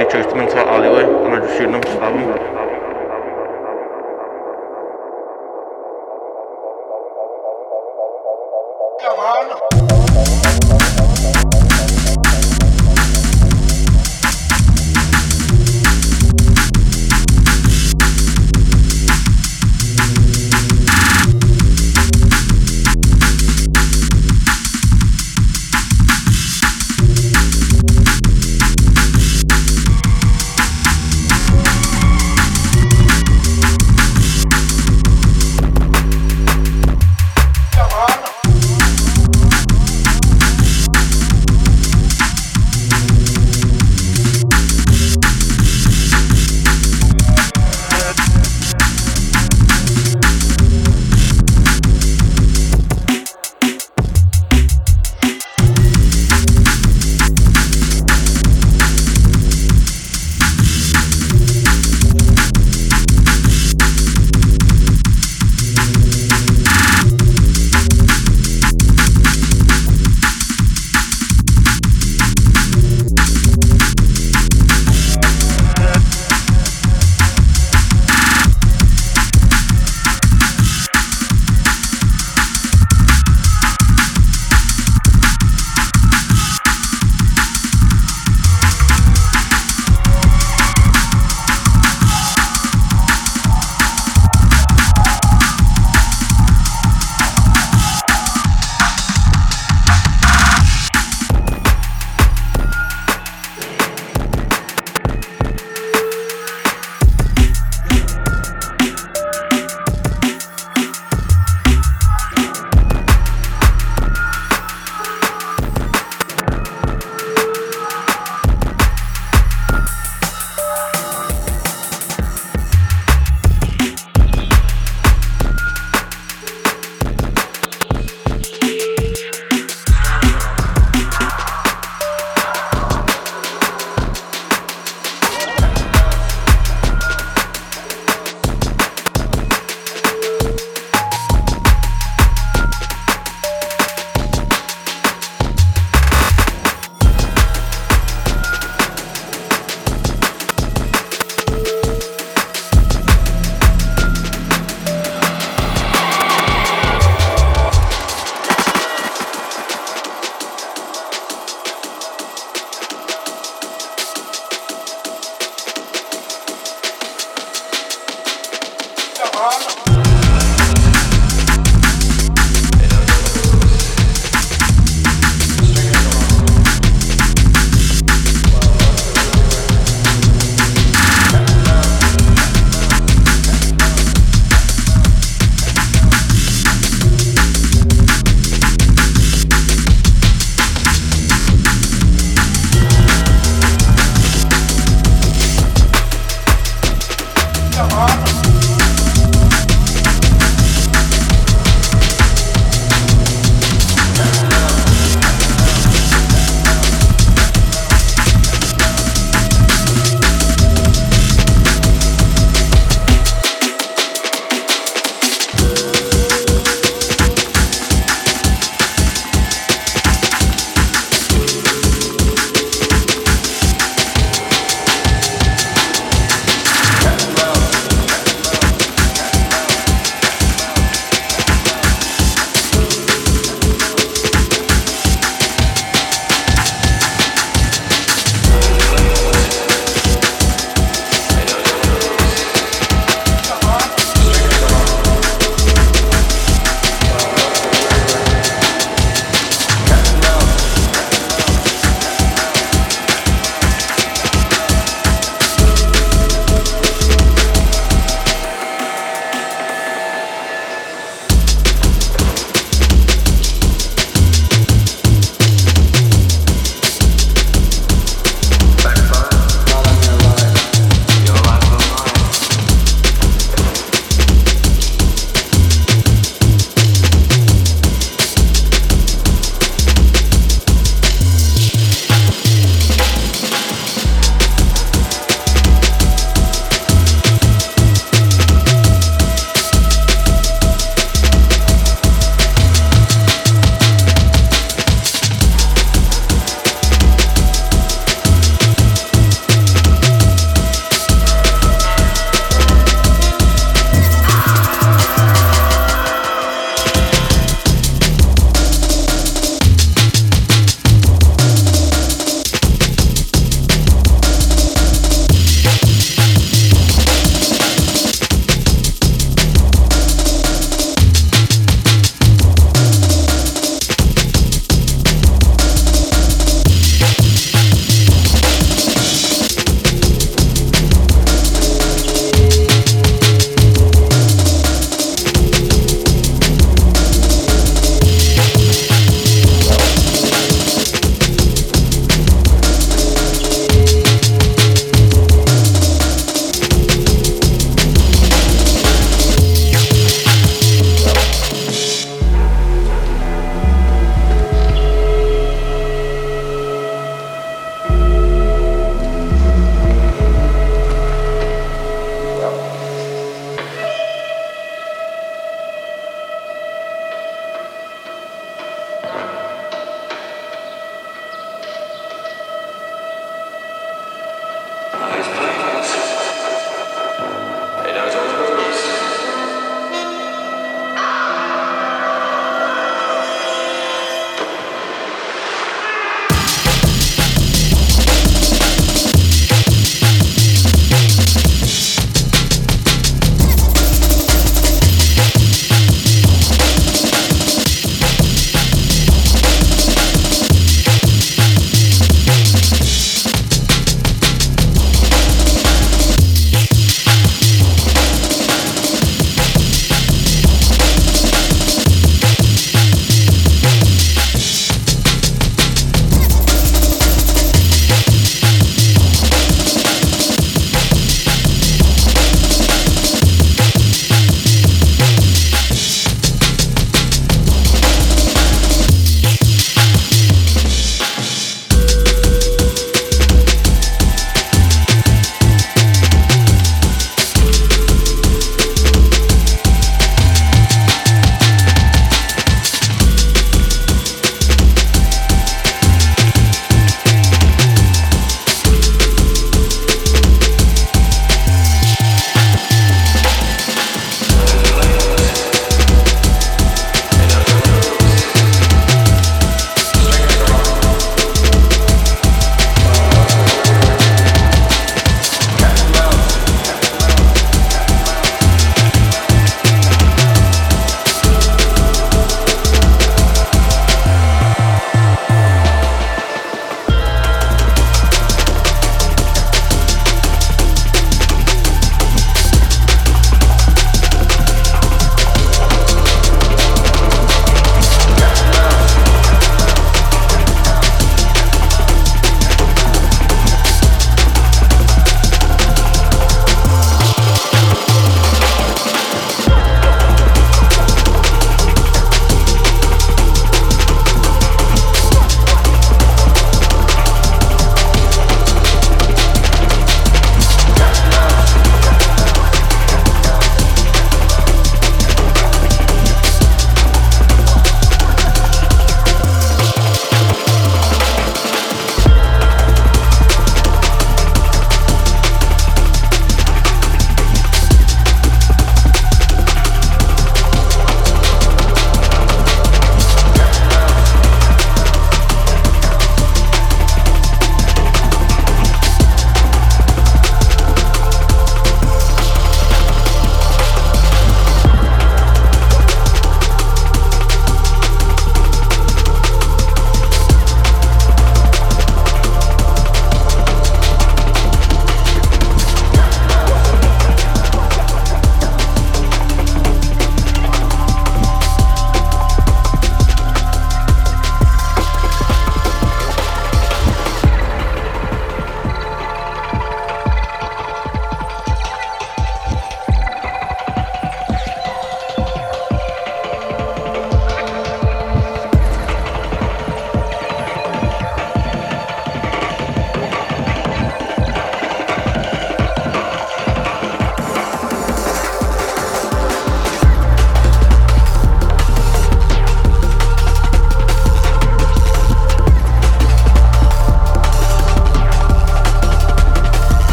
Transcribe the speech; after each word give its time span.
Nečekal 0.00 0.30
jsem 0.30 0.48
se 0.48 0.60
alile, 0.60 1.08
ale 1.26 1.40
už 1.40 1.60
jednou 1.60 1.80
slavím. 1.96 2.59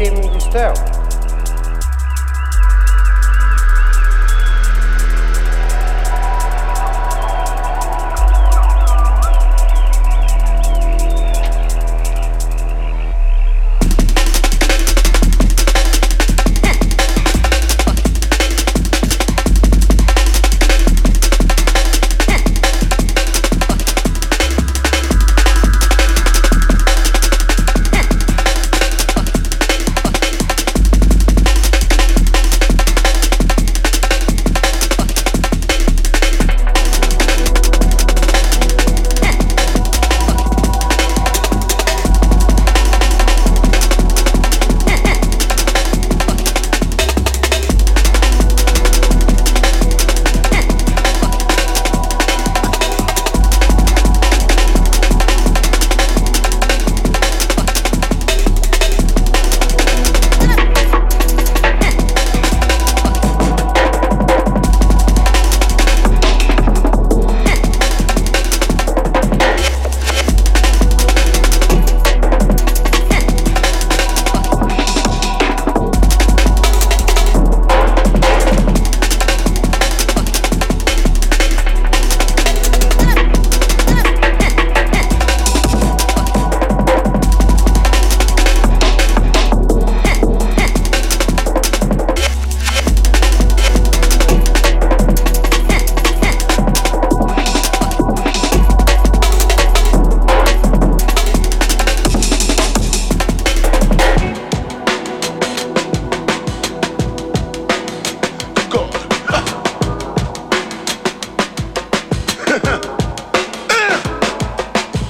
sistema 0.00 0.22
industrial. 0.24 0.99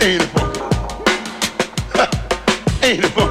Ain't 0.02 0.22
it 0.22 0.28
funky? 0.28 0.60
Ain't 2.86 3.04
it 3.04 3.10
funky? 3.10 3.29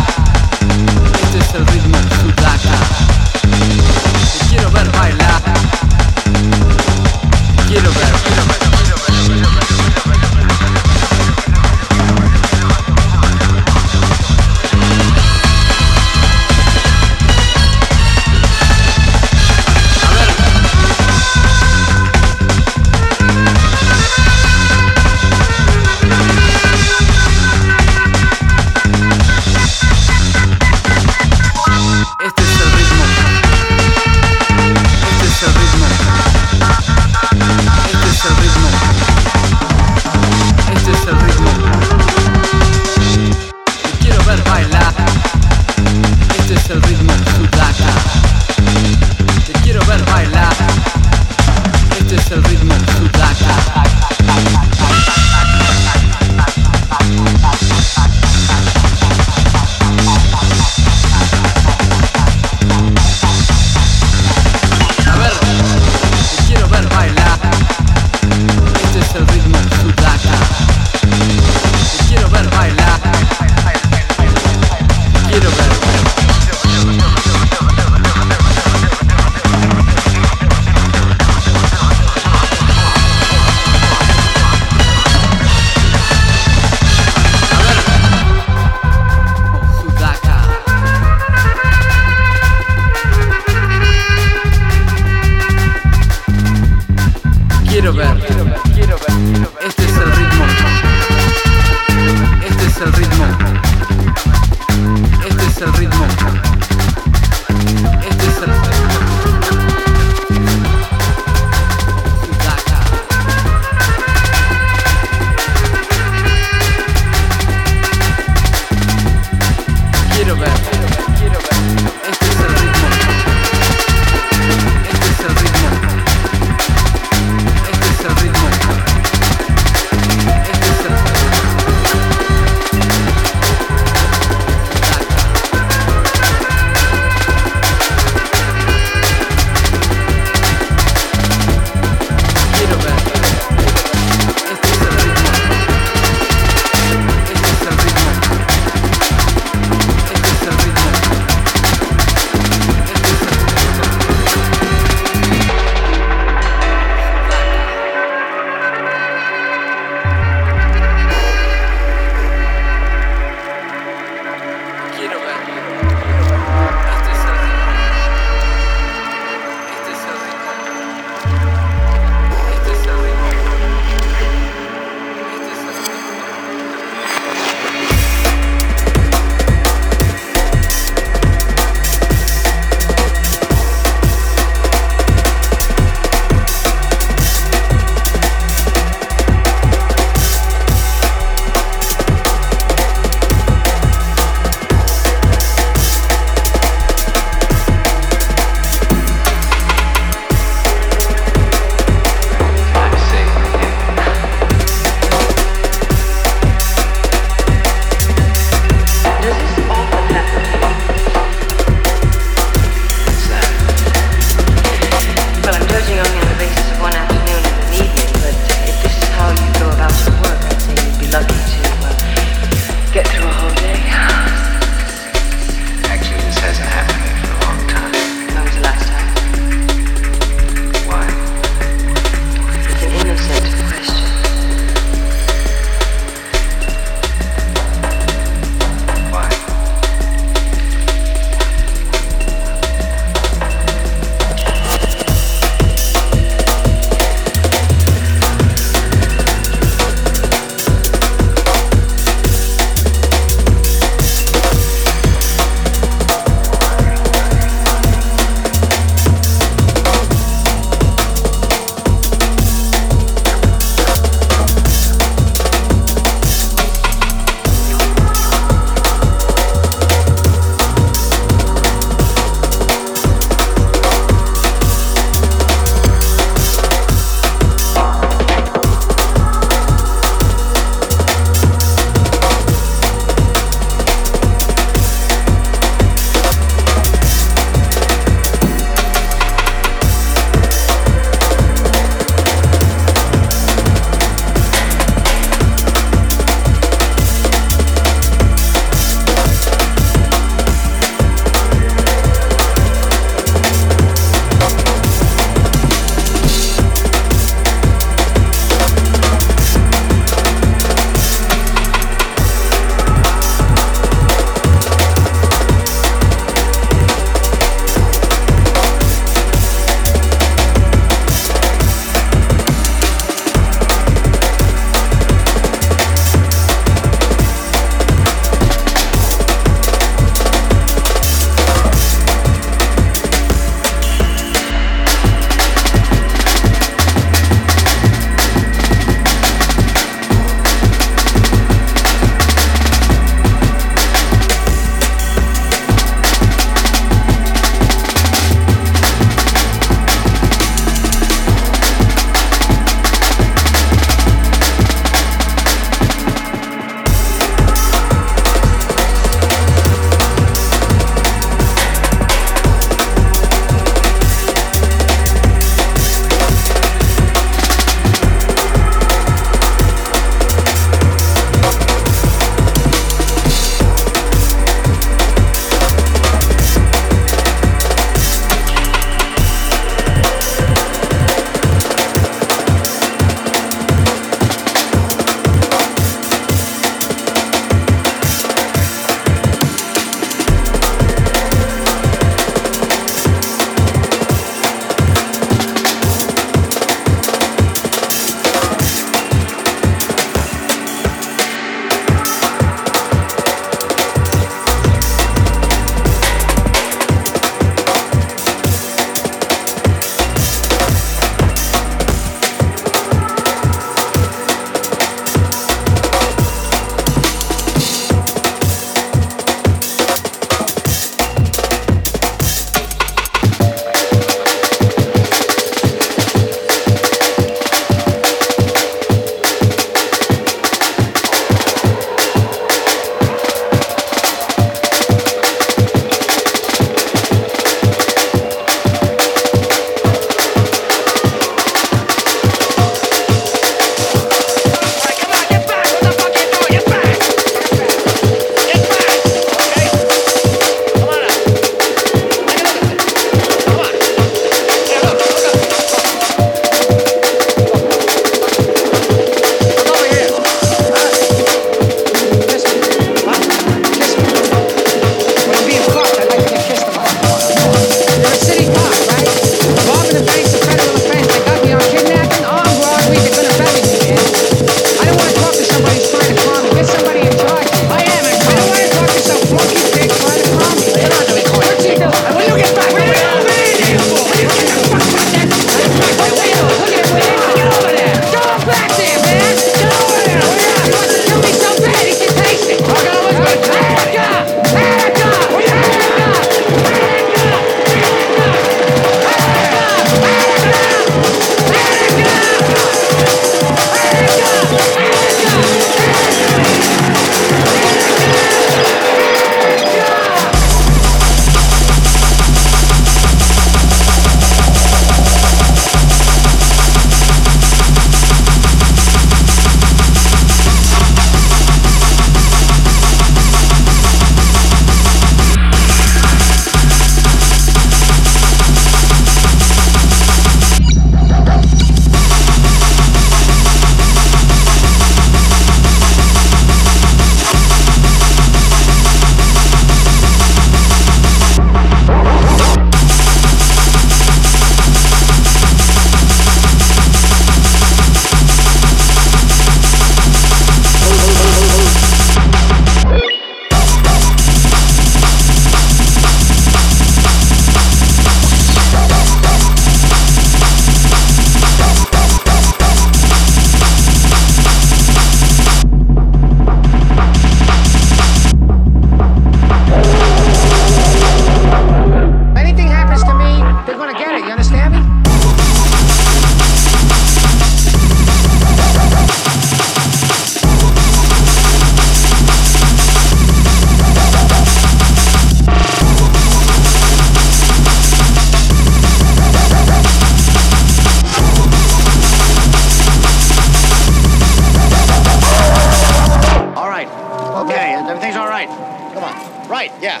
Okay, 597.42 597.74
everything's 597.74 598.14
all 598.14 598.28
right. 598.28 598.46
Come 598.94 599.02
on. 599.02 599.48
Right, 599.48 599.72
yeah. 599.80 600.00